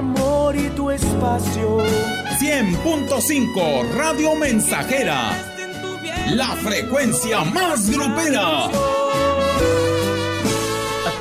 [0.00, 1.78] amor y tu espacio.
[2.38, 5.30] 100.5 Radio Mensajera.
[6.30, 8.64] La frecuencia más grupera.
[8.64, 8.70] A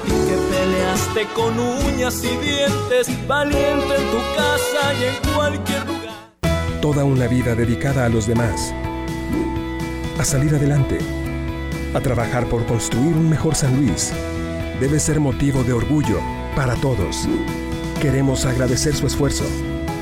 [0.05, 6.79] ti que peleaste con uñas y dientes, valiente en tu casa y en cualquier lugar.
[6.81, 8.73] Toda una vida dedicada a los demás.
[10.17, 10.99] A salir adelante.
[11.93, 14.13] A trabajar por construir un mejor San Luis.
[14.79, 16.21] Debe ser motivo de orgullo
[16.55, 17.27] para todos.
[18.01, 19.43] Queremos agradecer su esfuerzo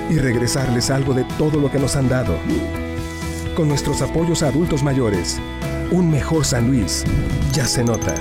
[0.08, 2.38] y regresarles algo de todo lo que nos han dado.
[3.56, 5.40] Con nuestros apoyos a adultos mayores,
[5.90, 7.04] un mejor San Luis
[7.54, 8.14] ya se nota.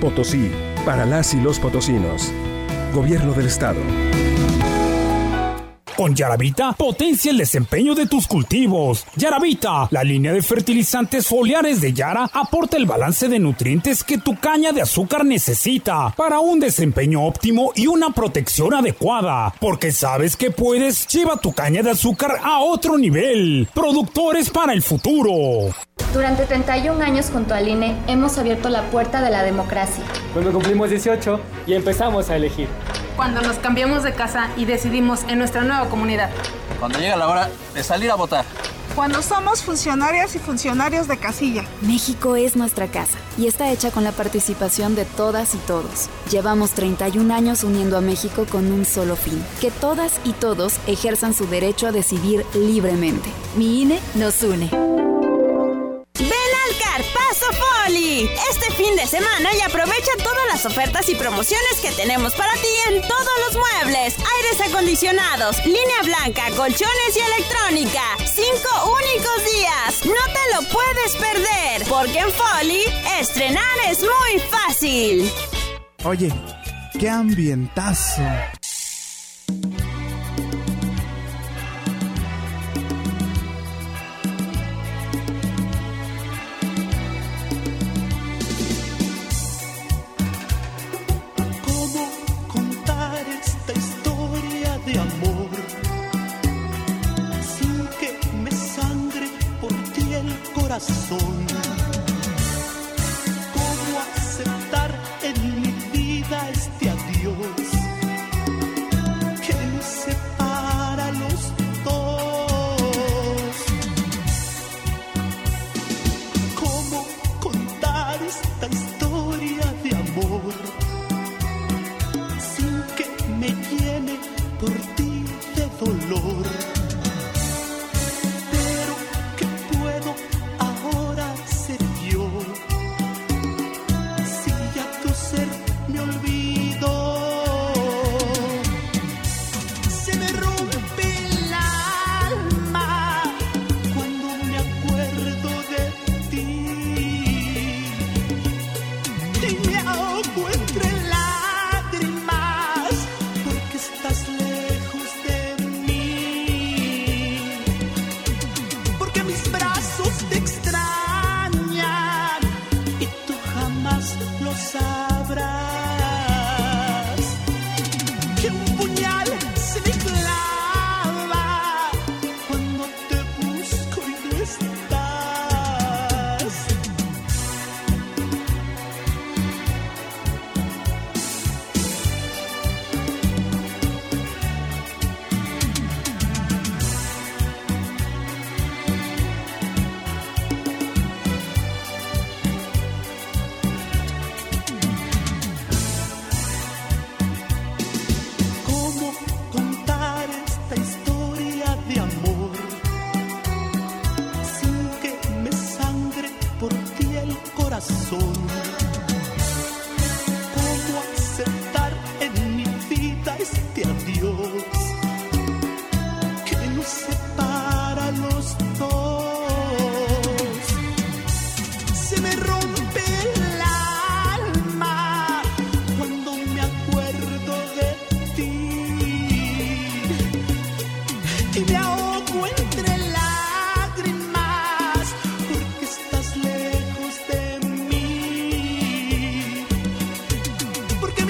[0.00, 0.50] Potosí,
[0.86, 2.32] para las y los potosinos.
[2.94, 3.80] Gobierno del Estado.
[5.96, 9.06] Con Yaravita, potencia el desempeño de tus cultivos.
[9.16, 14.38] Yaravita, la línea de fertilizantes foliares de Yara, aporta el balance de nutrientes que tu
[14.38, 19.54] caña de azúcar necesita para un desempeño óptimo y una protección adecuada.
[19.58, 23.66] Porque sabes que puedes, lleva tu caña de azúcar a otro nivel.
[23.72, 25.72] Productores para el futuro.
[26.12, 30.04] Durante 31 años junto al INE hemos abierto la puerta de la democracia.
[30.34, 32.68] Cuando cumplimos 18 y empezamos a elegir.
[33.16, 36.30] Cuando nos cambiamos de casa y decidimos en nuestra nueva comunidad.
[36.78, 38.44] Cuando llega la hora de salir a votar.
[38.94, 41.64] Cuando somos funcionarias y funcionarios de casilla.
[41.80, 46.08] México es nuestra casa y está hecha con la participación de todas y todos.
[46.30, 51.34] Llevamos 31 años uniendo a México con un solo fin, que todas y todos ejerzan
[51.34, 53.30] su derecho a decidir libremente.
[53.56, 54.95] Mi INE nos une.
[57.50, 58.30] Poli.
[58.50, 62.68] Este fin de semana y aprovecha todas las ofertas y promociones que tenemos para ti
[62.88, 68.02] en todos los muebles, aires acondicionados, línea blanca, colchones y electrónica.
[68.24, 70.04] Cinco únicos días.
[70.04, 72.84] No te lo puedes perder, porque en Foli
[73.20, 75.32] estrenar es muy fácil.
[76.04, 76.32] Oye,
[76.98, 78.22] qué ambientazo.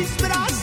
[0.07, 0.56] mis brazos.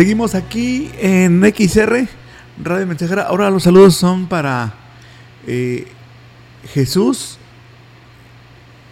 [0.00, 2.08] Seguimos aquí en XR,
[2.64, 3.24] Radio Mensajera.
[3.24, 4.72] Ahora los saludos son para
[5.46, 5.88] eh,
[6.72, 7.36] Jesús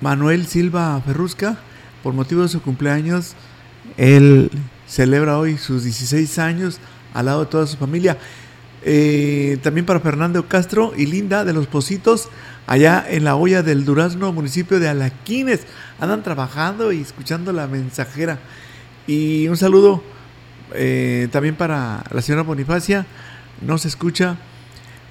[0.03, 1.57] Manuel Silva Ferrusca.
[2.03, 3.37] Por motivo de su cumpleaños,
[3.97, 4.51] él
[4.87, 6.79] celebra hoy sus 16 años
[7.15, 8.19] al lado de toda su familia.
[8.85, 12.29] Eh, también para Fernando Castro y Linda de los Positos,
[12.67, 15.61] allá en la olla del Durazno, municipio de Alaquines.
[16.01, 18.41] Andan trabajando y escuchando la mensajera.
[19.07, 20.03] Y un saludo
[20.75, 23.07] eh, también para la señora Bonifacia.
[23.61, 24.37] No se escucha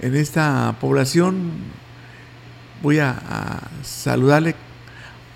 [0.01, 1.51] en esta población.
[2.81, 4.56] Voy a, saludarle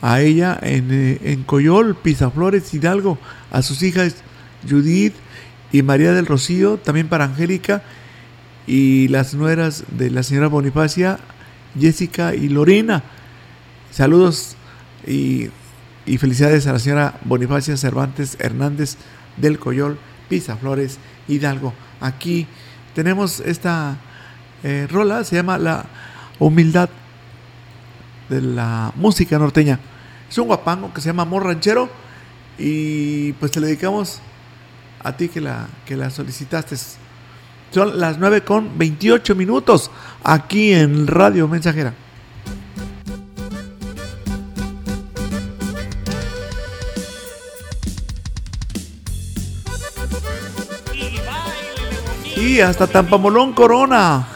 [0.01, 3.17] a ella en, eh, en Coyol, Pizaflores, Hidalgo,
[3.51, 4.15] a sus hijas
[4.67, 5.13] Judith
[5.71, 7.83] y María del Rocío, también para Angélica
[8.67, 11.19] y las nueras de la señora Bonifacia,
[11.79, 13.03] Jessica y Lorena.
[13.91, 14.55] Saludos
[15.07, 15.49] y,
[16.17, 18.97] felicidades a la señora Bonifacia Cervantes Hernández
[19.37, 19.97] del Coyol,
[20.31, 20.97] Pisa Flores,
[21.27, 21.73] Hidalgo.
[21.99, 22.47] Aquí
[22.95, 23.97] tenemos esta
[24.63, 25.83] eh, rola, se llama La
[26.39, 26.89] Humildad
[28.29, 29.77] de la Música Norteña.
[30.29, 31.89] Es un guapango que se llama Amor Ranchero
[32.57, 34.21] y pues te dedicamos
[35.03, 36.77] a ti que la, que la solicitaste.
[37.71, 39.91] Son las 9 con 28 minutos
[40.23, 41.93] aquí en Radio Mensajera.
[52.69, 54.30] Hasta Tampamolón Corona.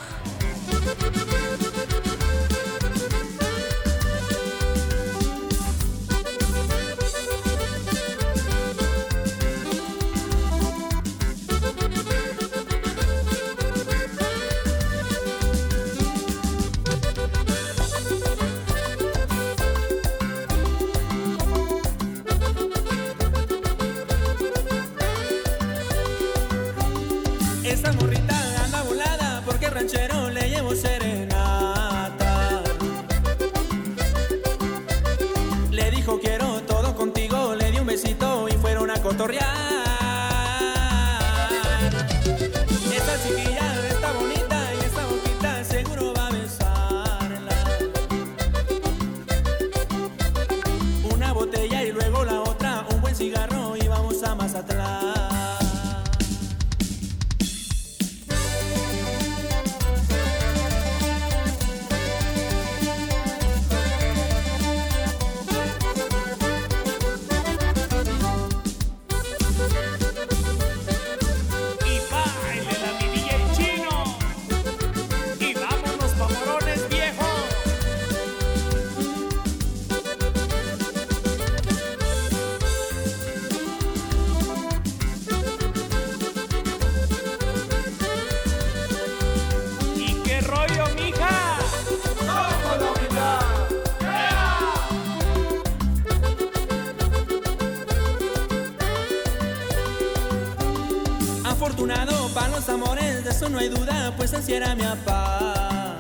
[103.70, 105.98] duda, pues así era mi papá.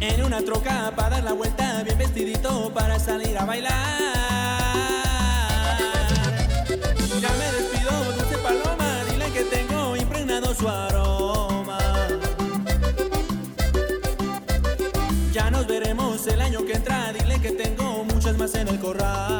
[0.00, 3.72] En una troca para dar la vuelta, bien vestidito para salir a bailar.
[7.20, 11.78] Ya me despido, dulce paloma, dile que tengo impregnado su aroma.
[15.32, 19.33] Ya nos veremos el año que entra, dile que tengo muchas más en el corral.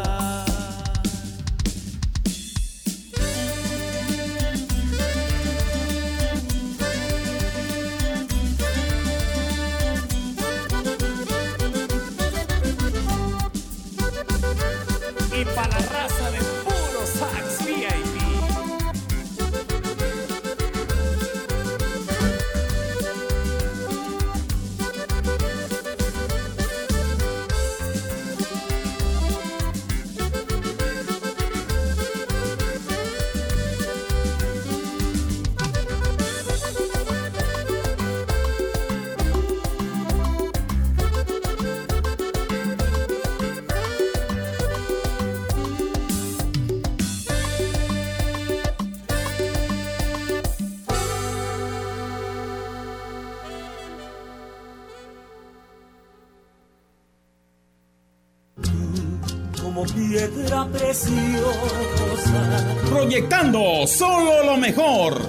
[60.73, 62.75] Preciosa.
[62.91, 65.21] Proyectando solo lo mejor.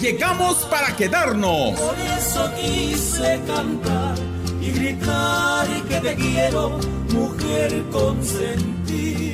[0.00, 1.76] Llegamos para quedarnos.
[1.78, 4.14] Por eso quise cantar
[4.62, 6.78] y gritar y que te quiero,
[7.12, 9.33] mujer consentida.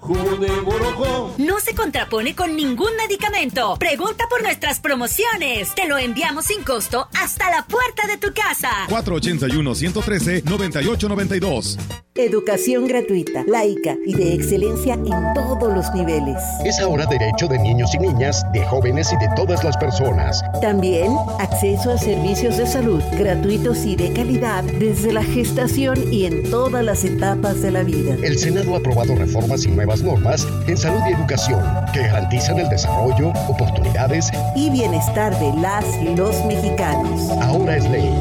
[0.00, 1.34] Jugo de borojó.
[1.38, 3.76] No se contrapone con ningún medicamento.
[3.78, 5.72] Pregunta por nuestras promociones.
[5.74, 8.70] Te lo enviamos sin costo hasta la puerta de tu casa.
[8.88, 11.76] 481-113-9892.
[12.16, 16.36] Educación gratuita, laica y de excelencia en todos los niveles.
[16.64, 20.42] Es ahora derecho de niños y niñas, de jóvenes y de todas las personas.
[20.60, 26.50] También acceso a servicios de salud gratuitos y de calidad desde la gestación y en
[26.50, 28.16] todas las etapas de la vida.
[28.22, 31.60] El Senado ha aprobado reformas y nuevas normas en salud y educación
[31.92, 37.30] que garantizan el desarrollo, oportunidades y bienestar de las y los mexicanos.
[37.42, 38.14] Ahora es ley.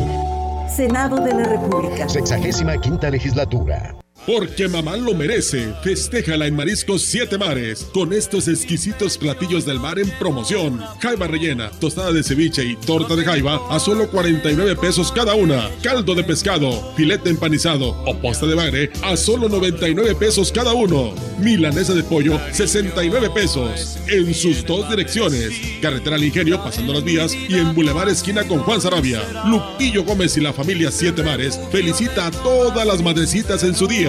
[0.68, 2.10] Senado de la República.
[2.10, 3.96] Sexagésima quinta legislatura.
[4.26, 5.74] Porque mamá lo merece.
[5.84, 10.82] Festéjala en Mariscos Siete Mares con estos exquisitos platillos del mar en promoción.
[11.00, 15.70] Jaiba rellena, tostada de ceviche y torta de jaiba a solo 49 pesos cada una.
[15.82, 21.14] Caldo de pescado, filete empanizado o posta de bagre a solo 99 pesos cada uno.
[21.40, 23.98] Milanesa de pollo, 69 pesos.
[24.08, 25.54] En sus dos direcciones.
[25.82, 29.22] Carretera al Ingenio pasando las vías y en Boulevard esquina con Juan Sarabia.
[29.48, 34.09] Lupillo Gómez y la familia Siete Mares felicita a todas las madrecitas en su día.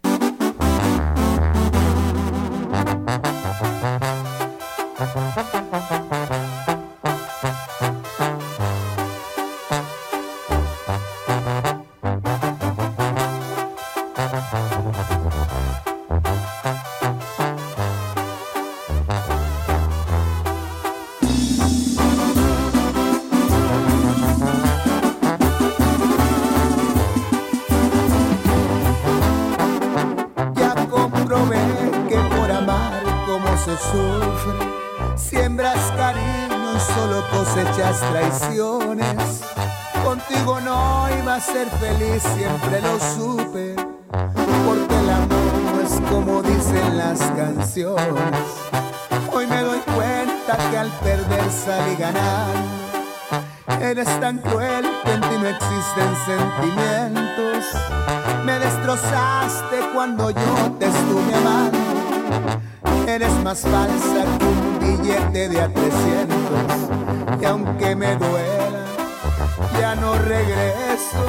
[69.79, 71.23] Ya no regreso.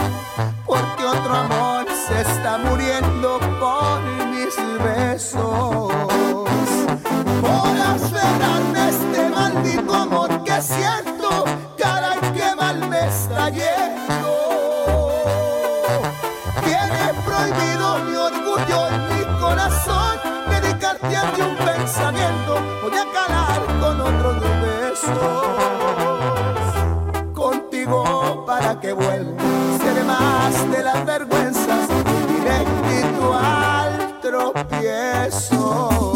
[0.67, 5.93] Porque otro amor se está muriendo por mis besos.
[7.41, 11.45] Por aferrarme a este maldito amor que siento.
[11.79, 14.33] Caray, qué mal me está yendo.
[16.65, 20.19] Tiene prohibido mi orgullo y mi corazón
[20.51, 22.53] dedicarte a ti un pensamiento.
[22.83, 26.12] Voy a calar con otros besos.
[28.83, 29.43] Que vuelva.
[29.81, 31.89] Seré más de las vergüenzas.
[32.27, 36.12] Directito al tropiezo.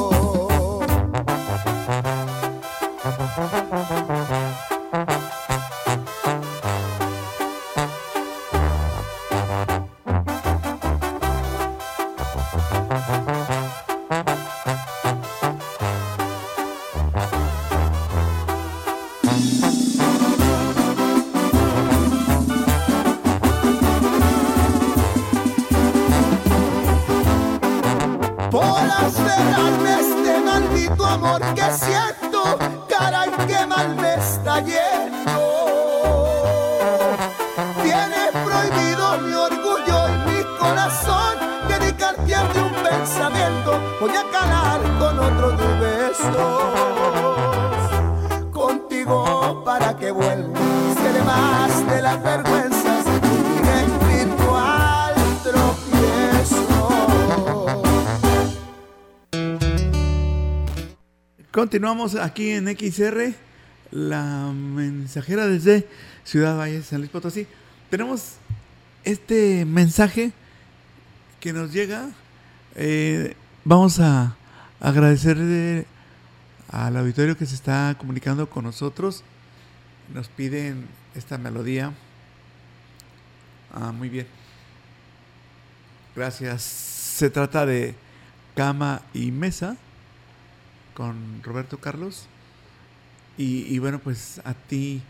[61.56, 63.32] Continuamos aquí en XR,
[63.90, 65.88] la mensajera desde
[66.22, 67.46] Ciudad Valle, San Luis Potosí.
[67.88, 68.34] Tenemos
[69.04, 70.32] este mensaje
[71.40, 72.10] que nos llega.
[72.74, 74.36] eh, vamos a
[74.80, 75.86] agradecerle
[76.68, 79.24] al auditorio que se está comunicando con nosotros.
[80.12, 81.94] Nos piden esta melodía.
[83.72, 84.26] Ah, muy bien.
[86.14, 86.60] Gracias.
[86.60, 87.94] Se trata de
[88.54, 89.78] Cama y Mesa
[90.96, 92.26] con Roberto Carlos.
[93.38, 95.02] Y, bueno, pues a ti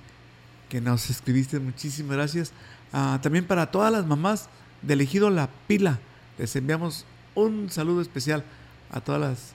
[0.68, 2.52] que nos escribiste, muchísimas gracias.
[2.92, 4.48] Ah, también para todas las mamás
[4.82, 6.00] de elegido La Pila,
[6.38, 8.42] les enviamos un saludo especial
[8.90, 9.52] a todas las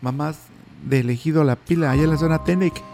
[0.00, 0.38] mamás
[0.88, 2.93] de elegido La Pila, allá en la zona Tenec.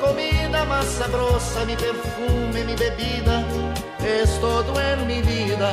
[0.00, 3.44] comida más sabrosa, mi perfume, mi bebida,
[4.04, 5.70] es todo en mi vida.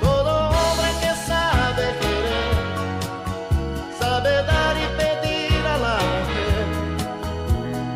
[0.00, 2.54] Todo hombre que sabe querer,
[3.98, 6.66] sabe dar y pedir a la mujer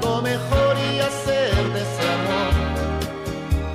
[0.03, 2.53] lo mejor y hacer de ese amor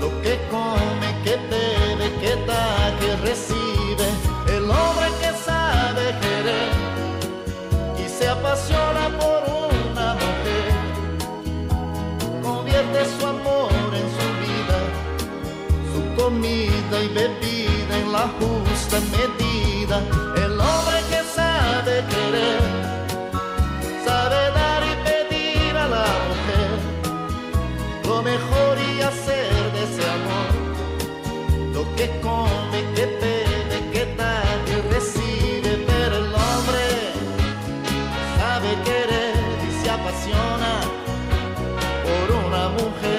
[0.02, 4.08] lo que come, que bebe, que da, que recibe.
[4.48, 6.70] El hombre que sabe querer
[8.04, 8.89] y se apasiona
[17.04, 19.98] y bebida en la justa medida.
[20.36, 22.62] El hombre que sabe querer,
[24.06, 26.70] sabe dar y pedir a la mujer
[28.06, 30.52] lo mejor y hacer de ese amor.
[31.74, 36.86] Lo que come, que bebe, que da, que recibe, pero el hombre
[38.38, 39.36] sabe querer
[39.68, 40.74] y se apasiona
[42.06, 43.19] por una mujer,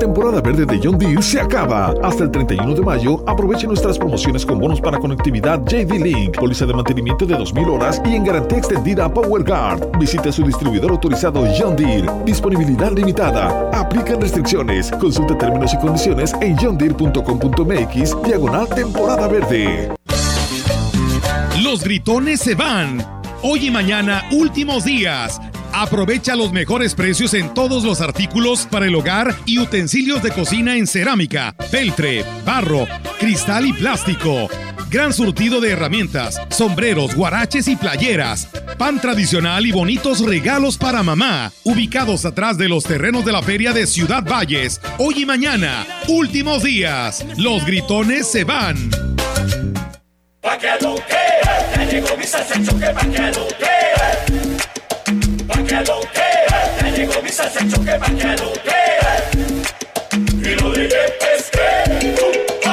[0.00, 1.92] temporada verde de John Deere se acaba.
[2.04, 6.66] Hasta el 31 de mayo, aproveche nuestras promociones con bonos para conectividad JD Link, póliza
[6.66, 9.98] de mantenimiento de 2.000 horas y en garantía extendida PowerGuard.
[9.98, 12.08] Visite su distribuidor autorizado John Deere.
[12.24, 13.68] Disponibilidad limitada.
[13.72, 14.92] Aplican restricciones.
[15.00, 19.92] Consulte términos y condiciones en johndeere.com.mx diagonal temporada verde.
[21.60, 23.04] Los gritones se van.
[23.42, 25.40] Hoy y mañana, últimos días.
[25.80, 30.76] Aprovecha los mejores precios en todos los artículos para el hogar y utensilios de cocina
[30.76, 32.88] en cerámica, peltre, barro,
[33.20, 34.48] cristal y plástico.
[34.90, 38.48] Gran surtido de herramientas, sombreros, guaraches y playeras.
[38.76, 41.52] Pan tradicional y bonitos regalos para mamá.
[41.62, 44.80] Ubicados atrás de los terrenos de la feria de Ciudad Valles.
[44.98, 47.24] Hoy y mañana, últimos días.
[47.36, 48.90] Los gritones se van.
[52.64, 53.67] Choque,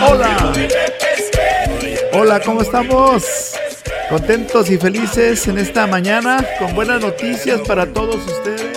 [0.07, 0.53] Hola
[2.13, 3.53] Hola, ¿cómo estamos?
[4.09, 8.74] Contentos y felices en esta mañana con buenas noticias para todos ustedes.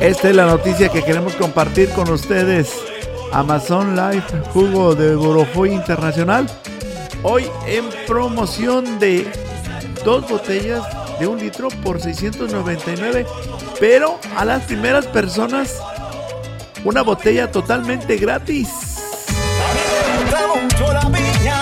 [0.00, 2.74] Esta es la noticia que queremos compartir con ustedes.
[3.32, 6.46] Amazon Life Jugo de Borojoy Internacional.
[7.22, 9.30] Hoy en promoción de
[10.02, 10.82] dos botellas
[11.18, 13.26] de un litro por 699.
[13.78, 15.76] Pero a las primeras personas
[16.82, 18.68] una botella totalmente gratis.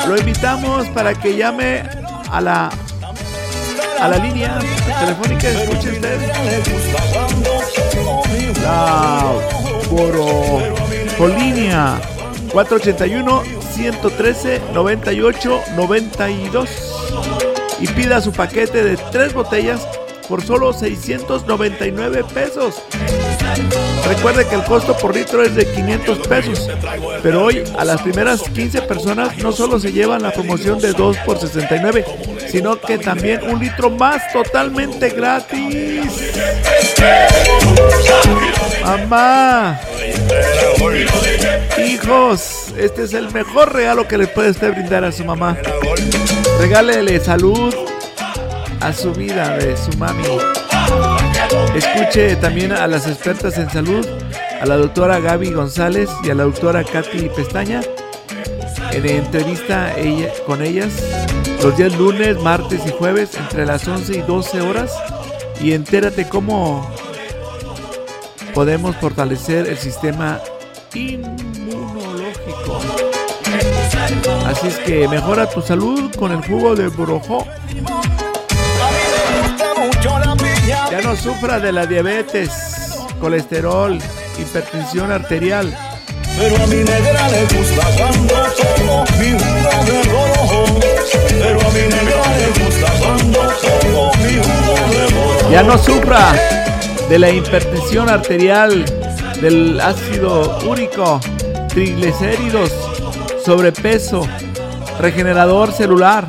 [0.07, 1.83] Lo invitamos para que llame
[2.31, 2.71] a la
[4.01, 4.59] a la línea
[5.01, 5.49] telefónica.
[5.49, 6.19] Escuche usted.
[8.63, 9.33] La
[11.37, 12.01] Línea
[12.53, 13.43] 481
[13.73, 16.71] 113 98 92
[17.81, 19.87] y pida su paquete de tres botellas
[20.29, 22.83] por solo 699 pesos.
[24.09, 26.69] Recuerde que el costo por litro es de 500 pesos,
[27.23, 31.19] pero hoy a las primeras 15 personas no solo se llevan la promoción de 2
[31.19, 32.05] por 69,
[32.51, 36.33] sino que también un litro más totalmente gratis.
[38.83, 39.79] Mamá,
[41.85, 45.59] hijos, este es el mejor regalo que le puede usted brindar a su mamá.
[46.59, 47.75] Regálele salud
[48.81, 50.25] a su vida de su mami.
[51.75, 54.07] Escuche también a las expertas en salud,
[54.61, 57.81] a la doctora Gaby González y a la doctora Katy Pestaña.
[58.93, 60.93] En entrevista ella, con ellas
[61.63, 64.93] los días lunes, martes y jueves entre las 11 y 12 horas.
[65.61, 66.89] Y entérate cómo
[68.55, 70.41] podemos fortalecer el sistema
[70.95, 72.81] inmunológico.
[74.47, 77.47] Así es que mejora tu salud con el jugo de brojo.
[80.91, 82.51] Ya no sufra de la diabetes,
[83.21, 83.99] colesterol,
[84.39, 85.77] hipertensión arterial.
[86.39, 90.81] Pero a mi negra le gusta cuando tomo mi jugo de borojo.
[91.29, 95.51] Pero a mi negra le gusta cuando tomo mi jugo de borojo.
[95.51, 96.33] Ya no sufra
[97.09, 98.85] de la hipertensión arterial,
[99.43, 101.21] del ácido úrico,
[101.69, 102.73] triglicéridos,
[103.45, 104.27] sobrepeso,
[104.99, 106.27] regenerador celular,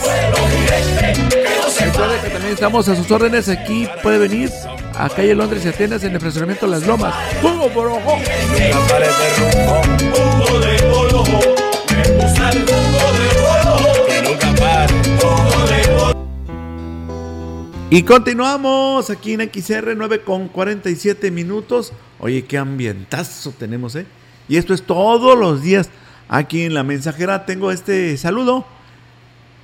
[1.83, 3.87] Recuerde que también estamos a sus órdenes aquí.
[4.01, 4.49] Puede venir
[4.95, 7.13] a calle Londres y Atenas en el fraccionamiento Las Lomas.
[7.41, 8.19] ¡Jugo por ojo!
[17.89, 21.91] Y continuamos aquí en XR 9 con 47 minutos.
[22.19, 24.05] Oye, qué ambientazo tenemos, ¿eh?
[24.47, 25.89] Y esto es todos los días.
[26.29, 28.65] Aquí en la mensajera tengo este saludo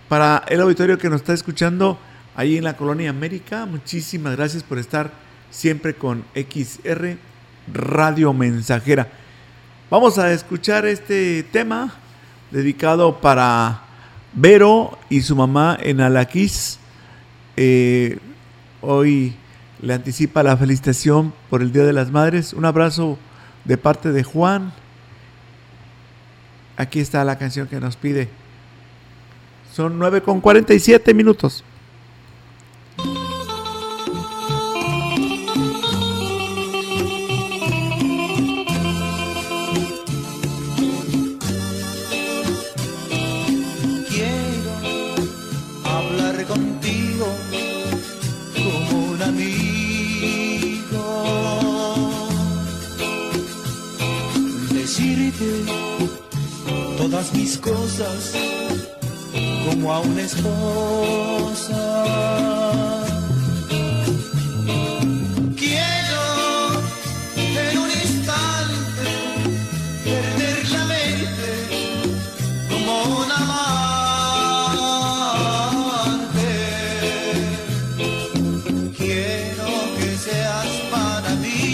[0.10, 1.97] para el auditorio que nos está escuchando
[2.39, 3.65] ahí en la Colonia América.
[3.65, 5.12] Muchísimas gracias por estar
[5.52, 7.17] siempre con XR
[7.73, 9.10] Radio Mensajera.
[9.89, 11.93] Vamos a escuchar este tema
[12.49, 13.82] dedicado para
[14.32, 16.80] Vero y su mamá en Alaquís.
[17.58, 18.19] Eh,
[18.80, 19.36] hoy
[19.82, 22.54] le anticipa la felicitación por el Día de las Madres.
[22.54, 23.19] Un abrazo
[23.65, 24.71] de parte de Juan.
[26.78, 28.30] Aquí está la canción que nos pide.
[29.73, 31.65] Son 9 con 47 minutos.
[57.62, 58.34] Cosas
[59.65, 62.06] como a una esposa.
[65.56, 66.24] Quiero
[67.36, 69.10] en un instante
[70.04, 71.50] perder la mente
[72.69, 73.69] como un amante.
[78.98, 79.67] Quiero
[79.98, 81.67] que seas para mí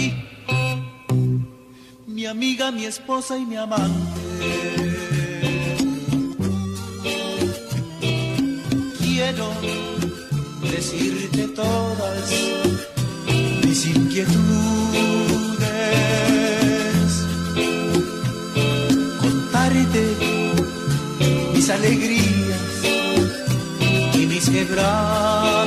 [2.06, 4.95] mi amiga, mi esposa y mi amante.
[10.86, 12.30] Decirte todas
[13.64, 14.36] mis inquietudes,
[19.20, 20.04] contarte
[21.52, 22.60] mis alegrías
[24.14, 25.66] y mis quebrantos.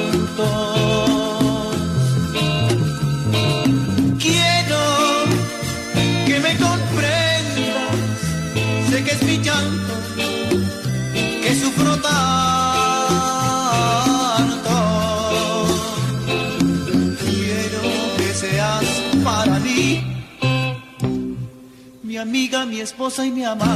[22.61, 23.73] Amiga, mi esposa y mi amante.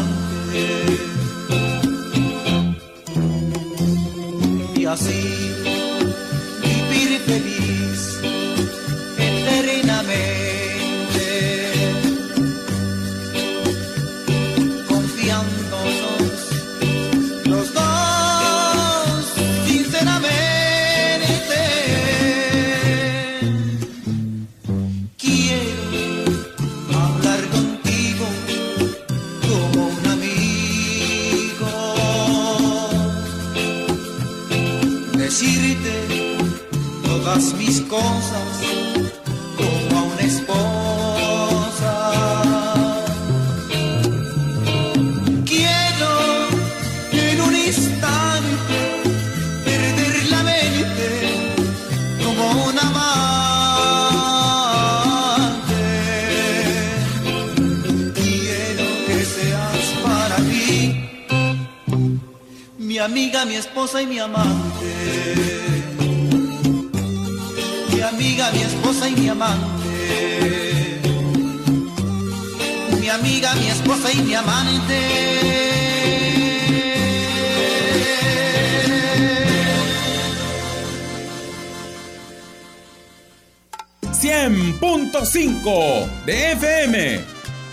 [4.75, 5.62] Y así
[63.93, 65.53] esposa y mi amante
[68.01, 70.99] amiga, mi esposa y mi amante.
[72.99, 74.99] Mi amiga, mi esposa y mi amante.
[84.11, 87.19] ¡100.5 de FM!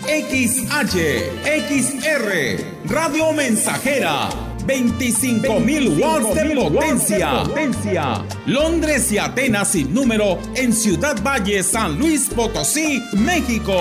[0.05, 0.97] XH,
[1.45, 7.43] XR, Radio Mensajera 25.000 watts de potencia.
[8.45, 13.73] Londres y Atenas sin número en Ciudad Valle, San Luis Potosí, México.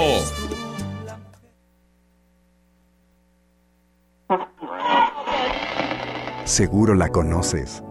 [6.45, 7.83] Seguro la conoces.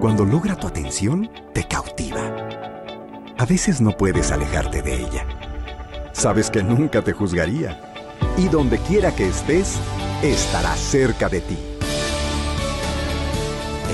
[0.00, 2.20] Cuando logra tu atención, te cautiva.
[3.38, 5.26] A veces no puedes alejarte de ella.
[6.12, 7.80] Sabes que nunca te juzgaría.
[8.36, 9.78] Y donde quiera que estés,
[10.22, 11.71] estará cerca de ti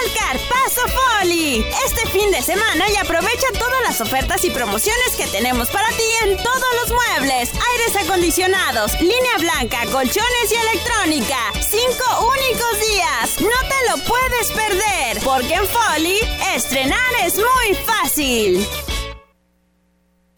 [0.00, 5.26] Al Carpazo Poli este fin de semana y aprovecha todas las ofertas y promociones que
[5.26, 11.36] tenemos para ti en todos los muebles, aires acondicionados, línea blanca, colchones y electrónica.
[11.54, 13.40] Cinco únicos días.
[13.40, 16.18] No te lo puedes perder, porque en Folly
[16.54, 18.66] estrenar es muy fácil.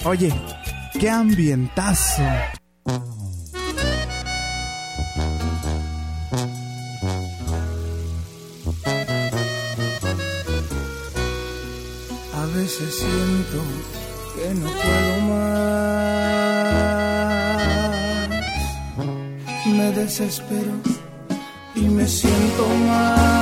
[0.05, 0.33] Oye,
[0.99, 2.23] qué ambientazo.
[12.73, 13.59] Veces siento
[14.35, 15.83] que no puedo más.
[19.67, 20.73] Me desespero
[21.75, 23.33] y me siento mal.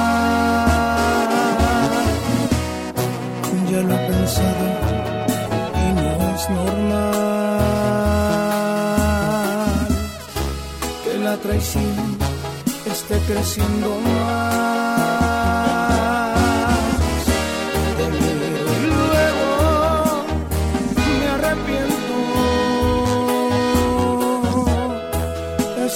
[3.70, 4.66] Ya lo he pensado
[5.76, 6.88] y no es normal
[11.04, 12.18] que la traición
[12.84, 14.79] esté creciendo más.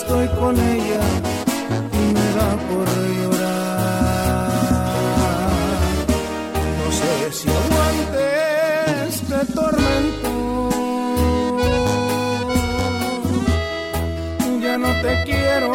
[0.07, 1.01] Estoy con ella
[1.93, 2.87] y me da por
[3.17, 4.51] llorar.
[6.79, 8.25] No sé si aguante
[9.09, 10.33] este tormento.
[14.61, 15.73] Ya no te quiero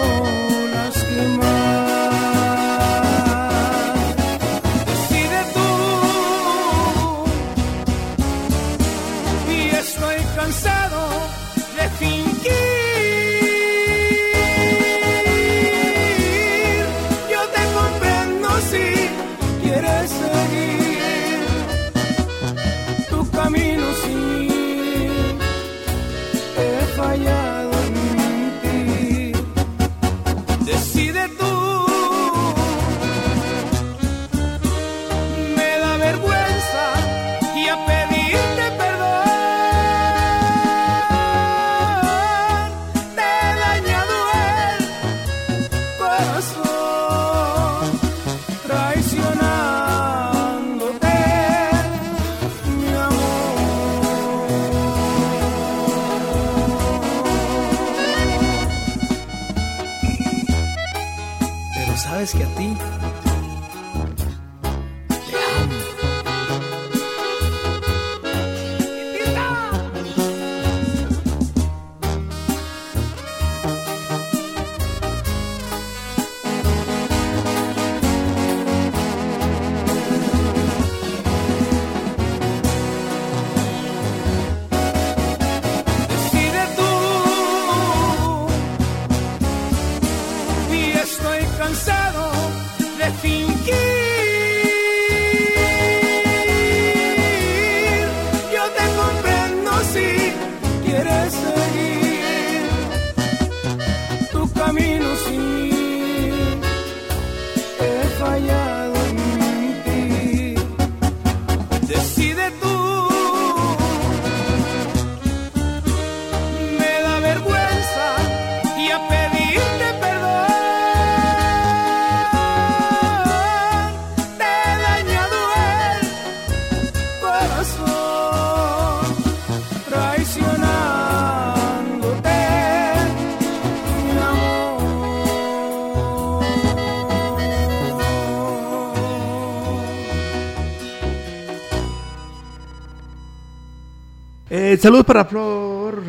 [144.80, 146.02] saludos para Flor.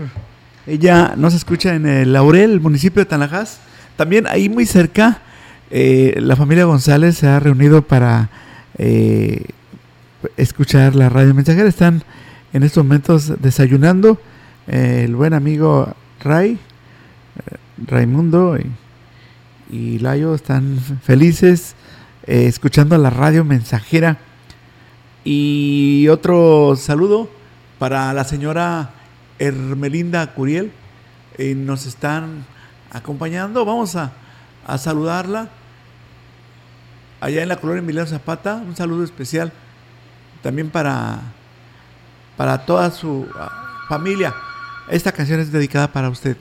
[0.66, 3.58] Ella nos escucha en el Laurel, municipio de Tanajás.
[3.96, 5.22] También ahí muy cerca,
[5.70, 8.30] eh, la familia González se ha reunido para
[8.78, 9.44] eh,
[10.36, 11.68] escuchar la radio mensajera.
[11.68, 12.04] Están
[12.52, 14.20] en estos momentos desayunando.
[14.68, 15.92] Eh, el buen amigo
[16.22, 16.58] Ray,
[17.84, 18.70] Raimundo y,
[19.76, 21.74] y Layo están felices
[22.26, 24.18] escuchando la radio mensajera.
[25.24, 27.39] Y otro saludo
[27.80, 28.90] para la señora
[29.38, 30.70] Hermelinda Curiel.
[31.38, 32.44] eh, nos están
[32.92, 33.64] acompañando.
[33.64, 34.12] Vamos a,
[34.66, 35.48] a saludarla.
[37.22, 38.56] allá en la colonia Emiliano Zapata.
[38.56, 39.50] Un saludo especial
[40.42, 41.20] también para,
[42.36, 44.34] para toda su ah, familia.
[44.88, 46.36] Esta canción es dedicada para usted.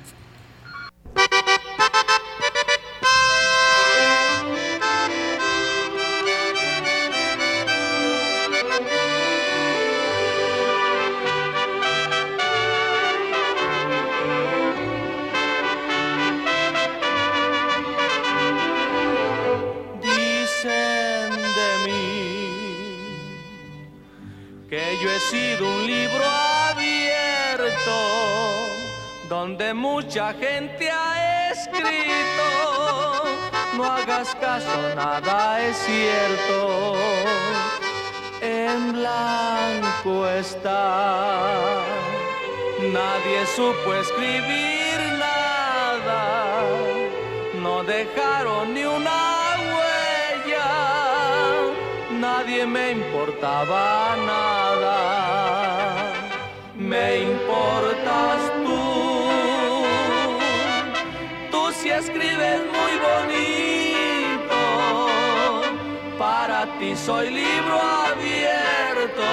[67.10, 67.82] Soy libro
[68.12, 69.30] abierto.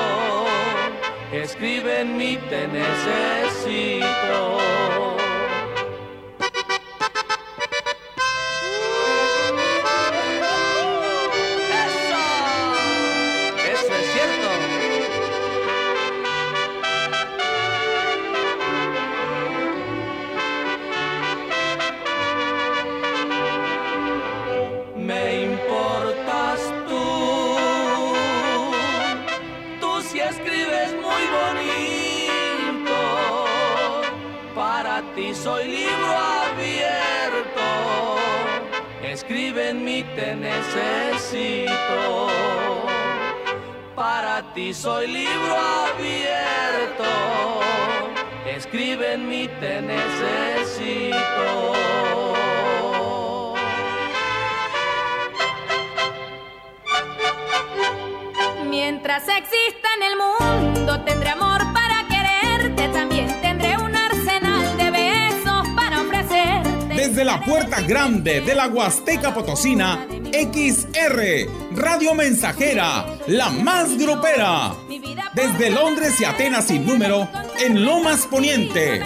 [1.31, 4.07] Escribe en mí, te necesito.
[68.67, 74.75] La Huasteca Potosina, XR, Radio Mensajera, la más grupera.
[75.35, 77.29] Desde Londres y Atenas sin número,
[77.61, 79.03] en Lomas Poniente.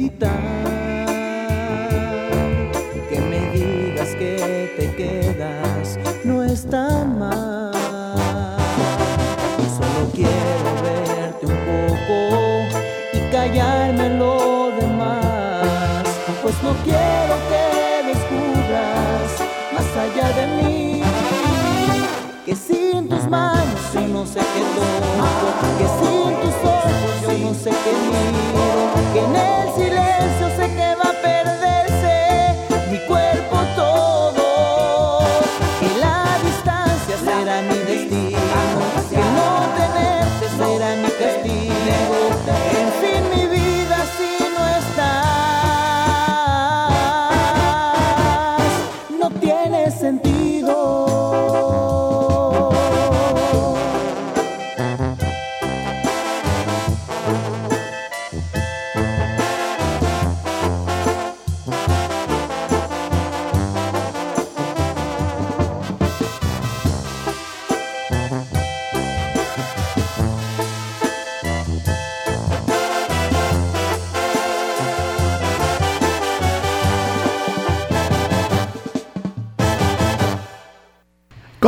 [0.00, 0.29] Meditar,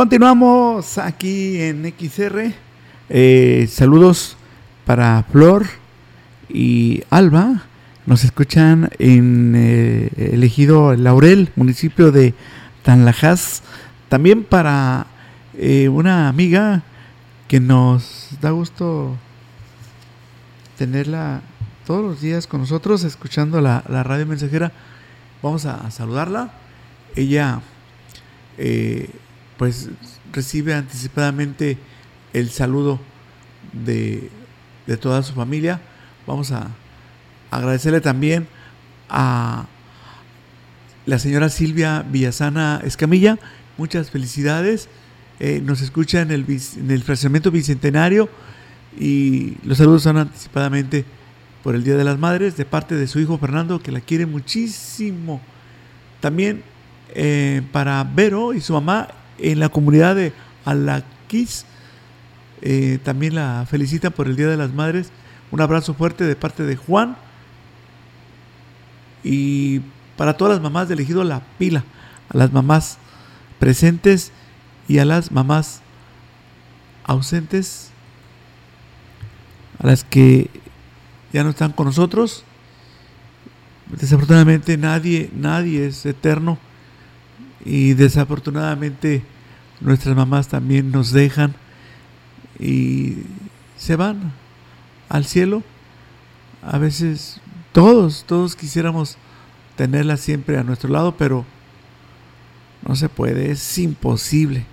[0.03, 2.51] Continuamos aquí en XR.
[3.07, 4.35] Eh, saludos
[4.85, 5.65] para Flor
[6.49, 7.63] y Alba.
[8.05, 12.33] Nos escuchan en eh, el ejido Laurel, municipio de
[12.83, 13.63] Tanlajas.
[14.09, 15.07] También para
[15.57, 16.83] eh, una amiga
[17.47, 19.15] que nos da gusto
[20.77, 21.43] tenerla
[21.87, 24.73] todos los días con nosotros, escuchando la, la radio mensajera.
[25.41, 26.51] Vamos a saludarla.
[27.15, 27.61] Ella
[28.57, 29.09] eh,
[29.57, 29.89] pues
[30.31, 31.77] recibe anticipadamente
[32.33, 32.99] el saludo
[33.71, 34.29] de,
[34.87, 35.81] de toda su familia.
[36.25, 36.67] Vamos a
[37.51, 38.47] agradecerle también
[39.09, 39.67] a
[41.05, 43.37] la señora Silvia Villasana Escamilla.
[43.77, 44.89] Muchas felicidades.
[45.39, 46.45] Eh, nos escucha en el,
[46.77, 48.29] en el fraccionamiento bicentenario
[48.99, 51.05] y los saludos son anticipadamente
[51.63, 54.25] por el Día de las Madres de parte de su hijo Fernando que la quiere
[54.25, 55.41] muchísimo.
[56.21, 56.63] También
[57.15, 59.07] eh, para Vero y su mamá
[59.39, 60.33] en la comunidad de
[60.65, 61.65] Alaquis.
[62.61, 65.11] eh, también la felicitan por el Día de las Madres.
[65.51, 67.17] Un abrazo fuerte de parte de Juan.
[69.23, 69.81] Y
[70.17, 71.83] para todas las mamás de elegido La Pila,
[72.29, 72.97] a las mamás
[73.59, 74.31] presentes
[74.87, 75.81] y a las mamás
[77.03, 77.89] ausentes,
[79.79, 80.49] a las que
[81.31, 82.43] ya no están con nosotros.
[83.87, 86.57] Desafortunadamente nadie, nadie es eterno
[87.65, 89.23] y desafortunadamente
[89.81, 91.53] nuestras mamás también nos dejan
[92.59, 93.17] y
[93.77, 94.33] se van
[95.09, 95.63] al cielo.
[96.61, 97.41] A veces
[97.71, 99.17] todos, todos quisiéramos
[99.75, 101.45] tenerlas siempre a nuestro lado, pero
[102.87, 104.65] no se puede, es imposible.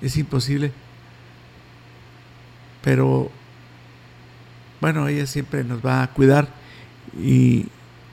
[0.00, 0.72] Es imposible.
[2.82, 3.30] Pero
[4.80, 6.48] bueno, ella siempre nos va a cuidar
[7.18, 7.66] y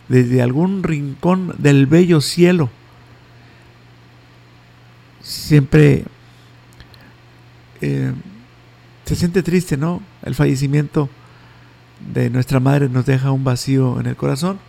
[0.07, 2.69] desde algún rincón del bello cielo
[5.24, 6.03] siempre
[7.82, 8.13] eh,
[9.05, 10.01] se siente triste, ¿no?
[10.24, 11.09] El fallecimiento
[12.13, 14.59] de nuestra madre nos deja un vacío en el corazón.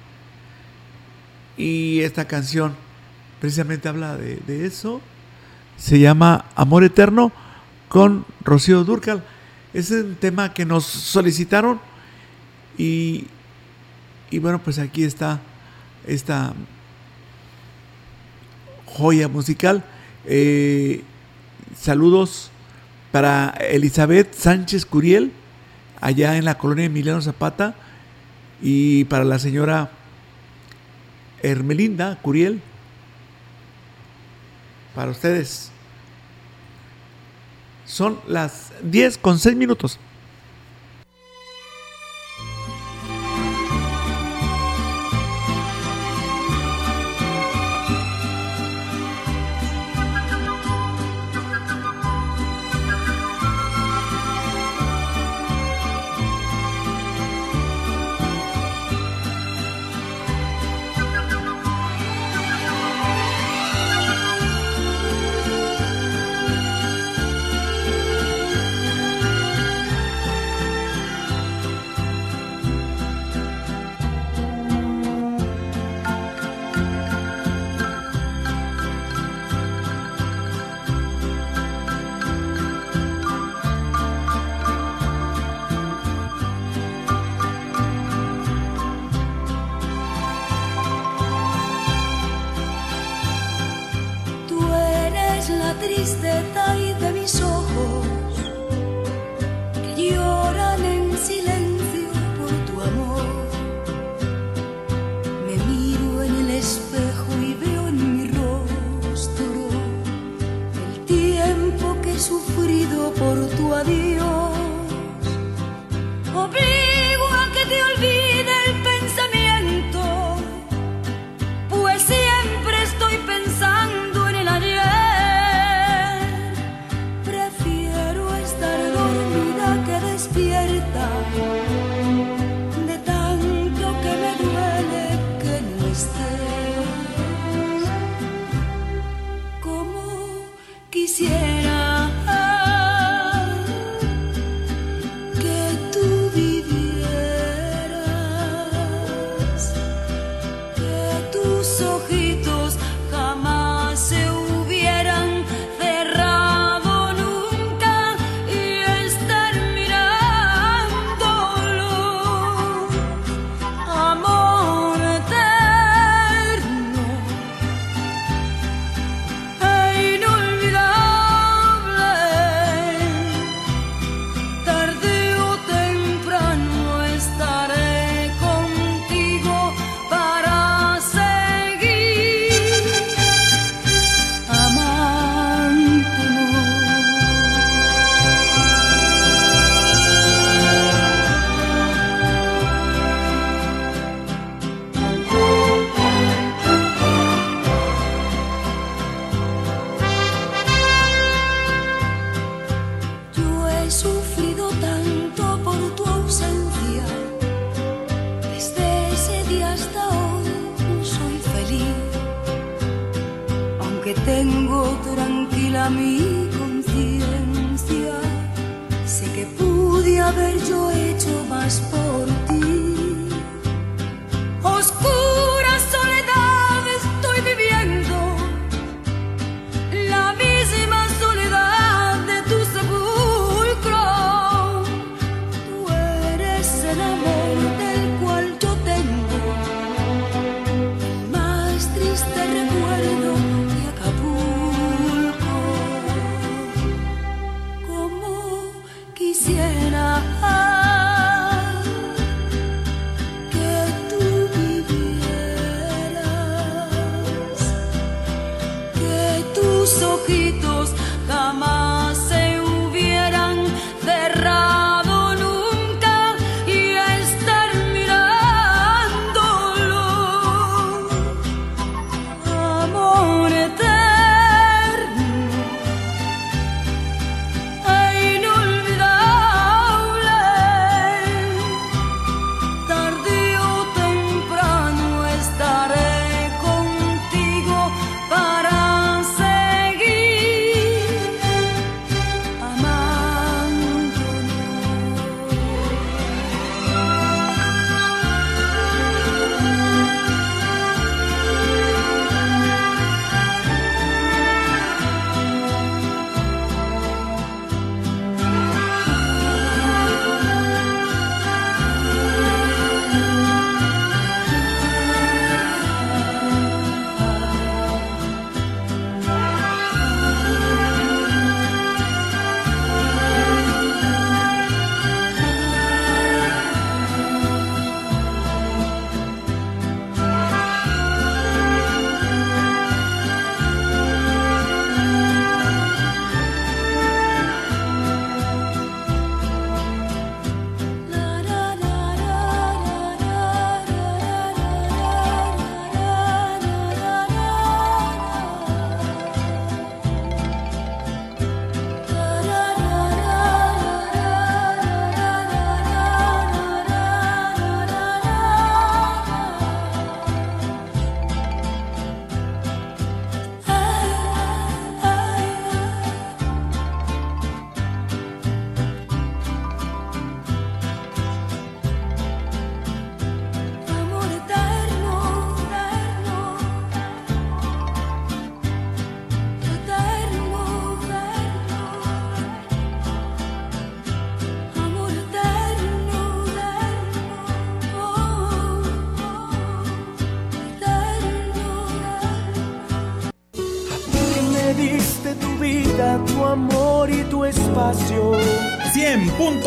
[1.56, 2.74] Y esta canción
[3.40, 5.00] precisamente habla de, eso.
[5.76, 7.32] Se llama Amor Eterno
[7.88, 9.24] con Rocío Durcal.
[9.72, 11.80] Es un tema que nos solicitaron
[12.78, 13.26] y,
[14.30, 15.40] y bueno, pues aquí está
[16.06, 16.54] esta
[18.86, 19.84] joya musical.
[20.26, 21.02] Eh,
[21.76, 22.50] saludos
[23.12, 25.32] para Elizabeth Sánchez Curiel,
[26.00, 27.74] allá en la colonia Emiliano Zapata,
[28.62, 29.90] y para la señora
[31.42, 32.60] Hermelinda Curiel,
[34.94, 35.70] para ustedes.
[37.84, 39.98] Son las 10 con 6 minutos.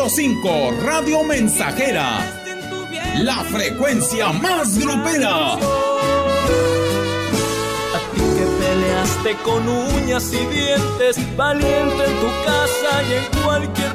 [0.08, 2.18] 105.5 Radio Mensajera.
[3.18, 5.52] La frecuencia más grupera.
[5.52, 5.58] A
[8.14, 13.87] ti que peleaste con uñas y dientes, valiente en tu casa y en cualquier